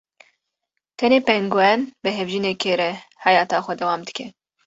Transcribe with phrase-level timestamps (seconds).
[0.99, 2.91] tenê pengûen bi hevjînekê re
[3.23, 4.25] heyeta xwe dewam dike.